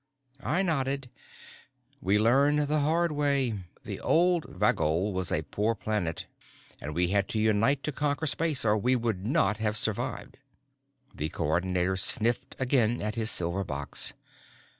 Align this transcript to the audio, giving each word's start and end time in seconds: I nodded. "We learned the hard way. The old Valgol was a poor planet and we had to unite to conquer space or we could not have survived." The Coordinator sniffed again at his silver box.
I 0.43 0.63
nodded. 0.63 1.11
"We 2.01 2.17
learned 2.17 2.61
the 2.67 2.79
hard 2.79 3.11
way. 3.11 3.59
The 3.83 3.99
old 3.99 4.45
Valgol 4.45 5.13
was 5.13 5.31
a 5.31 5.43
poor 5.43 5.75
planet 5.75 6.25
and 6.81 6.95
we 6.95 7.09
had 7.09 7.29
to 7.29 7.39
unite 7.39 7.83
to 7.83 7.91
conquer 7.91 8.25
space 8.25 8.65
or 8.65 8.75
we 8.79 8.97
could 8.97 9.23
not 9.27 9.57
have 9.59 9.77
survived." 9.77 10.37
The 11.13 11.29
Coordinator 11.29 11.97
sniffed 11.97 12.55
again 12.57 12.99
at 12.99 13.13
his 13.13 13.29
silver 13.29 13.63
box. 13.63 14.13